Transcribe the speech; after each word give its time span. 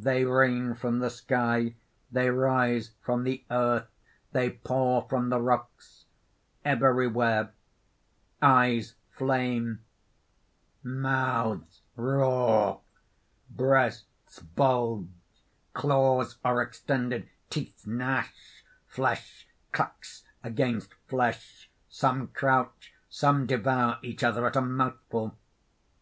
__They 0.02 0.24
rain 0.26 0.74
from 0.74 1.00
the 1.00 1.10
sky, 1.10 1.74
they 2.10 2.30
rise 2.30 2.92
from 3.02 3.24
the 3.24 3.44
earth, 3.50 3.88
they 4.32 4.48
pour 4.48 5.02
from 5.06 5.28
the 5.28 5.38
rocks; 5.38 6.06
everywhere 6.64 7.52
eyes 8.40 8.94
flame, 9.10 9.84
mouths 10.82 11.82
roar, 11.94 12.80
breasts 13.50 14.38
bulge, 14.38 15.10
claws 15.74 16.38
are 16.42 16.62
extended, 16.62 17.28
teeth 17.50 17.86
gnash, 17.86 18.64
flesh 18.86 19.46
clacks 19.72 20.24
against 20.42 20.94
flesh. 21.06 21.70
Some 21.90 22.28
crouch; 22.28 22.94
some 23.10 23.44
devour 23.44 23.98
each 24.02 24.24
other 24.24 24.46
at 24.46 24.56
a 24.56 24.62
mouthful. 24.62 25.36